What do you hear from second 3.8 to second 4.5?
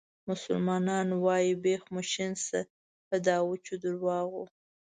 درواغو.